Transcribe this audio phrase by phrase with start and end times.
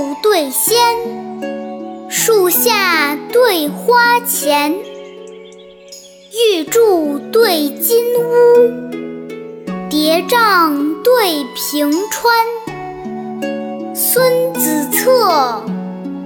[0.00, 0.78] 后对先，
[2.08, 8.30] 树下对花前，玉柱对金屋，
[9.90, 15.64] 叠嶂对平川，孙子策，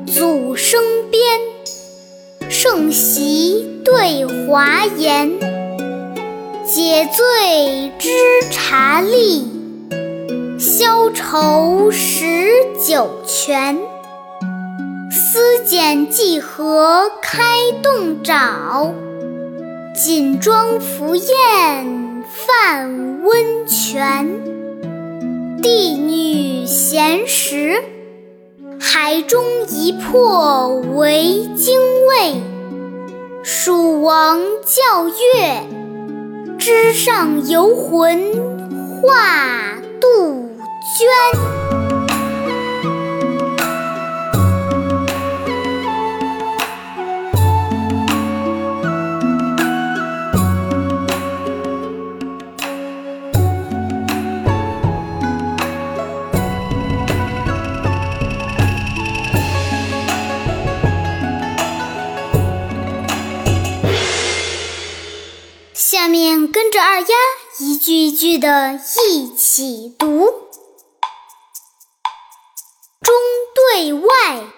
[0.06, 0.80] 祖生
[1.10, 5.32] 鞭，圣席对华筵。
[6.64, 8.08] 解醉知
[8.52, 9.44] 茶力，
[11.04, 12.48] 忧愁十
[12.88, 13.78] 九泉。
[15.10, 17.42] 丝剪寄荷开
[17.82, 18.94] 洞沼，
[19.94, 24.40] 锦妆浮燕泛温泉。
[25.60, 27.84] 帝女闲时，
[28.80, 31.78] 海中一魄为精
[32.08, 32.40] 卫；
[33.42, 35.68] 蜀王教月。
[36.58, 38.32] 枝上游魂
[39.02, 40.43] 化杜
[40.94, 41.04] 鹃。
[65.72, 67.06] 下面跟着二丫
[67.58, 68.78] 一句一句的
[69.08, 70.43] 一起读：
[73.04, 73.14] 中
[73.54, 74.52] 对外，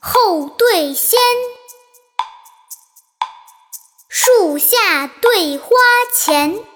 [0.00, 1.20] 后对先，
[4.08, 5.68] 树下对花
[6.12, 6.66] 前，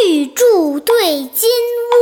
[0.00, 1.92] 玉柱对金屋。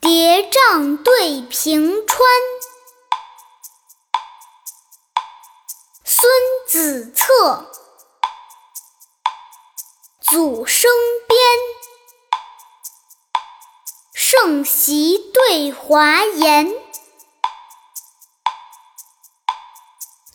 [0.00, 2.28] 叠嶂对平川，
[6.04, 6.30] 孙
[6.68, 7.72] 子策，
[10.30, 10.90] 祖生
[11.28, 11.38] 边，
[14.12, 16.74] 圣席对华严，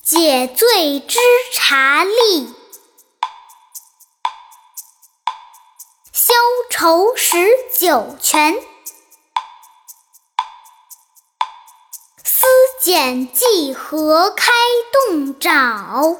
[0.02, 1.20] 解醉知
[1.54, 2.54] 茶力，
[6.14, 6.34] 消
[6.70, 8.56] 愁十九泉。
[12.82, 14.52] 剪寄何开
[14.92, 16.18] 洞沼，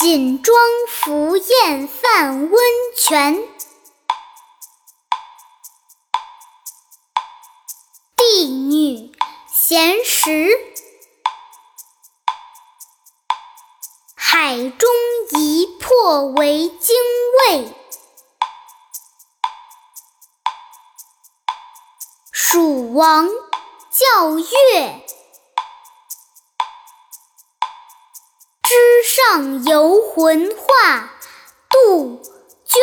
[0.00, 0.56] 锦妆
[0.88, 2.62] 浮燕泛温
[2.96, 3.46] 泉。
[8.16, 9.12] 帝女
[9.46, 10.56] 闲时，
[14.14, 14.88] 海中
[15.38, 16.96] 一魄为精
[17.50, 17.70] 卫。
[22.32, 23.28] 蜀王
[23.90, 25.04] 教乐，
[29.12, 31.14] 上游魂化
[31.68, 32.22] 杜
[32.64, 32.80] 鹃